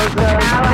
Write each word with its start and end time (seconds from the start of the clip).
Now 0.00 0.69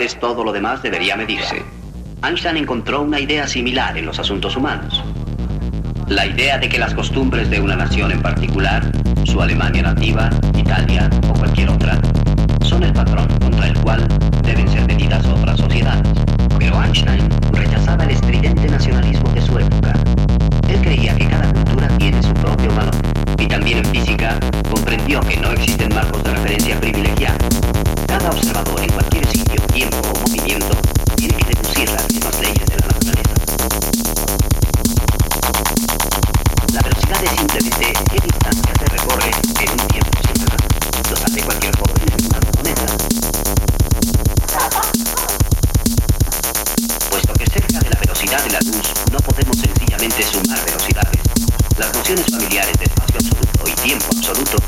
cuales 0.00 0.18
todo 0.18 0.44
lo 0.44 0.50
demás 0.50 0.82
debería 0.82 1.14
medirse. 1.14 1.62
Einstein 2.22 2.56
encontró 2.56 3.02
una 3.02 3.20
idea 3.20 3.46
similar 3.46 3.98
en 3.98 4.06
los 4.06 4.18
asuntos 4.18 4.56
humanos. 4.56 5.04
La 6.08 6.24
idea 6.24 6.56
de 6.56 6.70
que 6.70 6.78
las 6.78 6.94
costumbres 6.94 7.50
de 7.50 7.60
una 7.60 7.76
nación 7.76 8.10
en 8.10 8.22
particular, 8.22 8.82
su 9.24 9.42
Alemania 9.42 9.82
nativa, 9.82 10.30
Italia 10.56 11.10
o 11.28 11.34
cualquier 11.34 11.68
otra, 11.68 12.00
son 12.62 12.82
el 12.82 12.94
patrón 12.94 13.28
contra 13.40 13.66
el 13.66 13.78
cual 13.80 14.09
de 48.20 48.50
la 48.50 48.60
luz, 48.60 48.92
no 49.10 49.18
podemos 49.18 49.56
sencillamente 49.56 50.22
sumar 50.22 50.62
velocidades. 50.66 51.22
Las 51.78 51.94
nociones 51.94 52.26
familiares 52.30 52.78
de 52.78 52.84
espacio 52.84 53.16
absoluto 53.16 53.64
y 53.66 53.72
tiempo 53.80 54.06
absoluto 54.14 54.58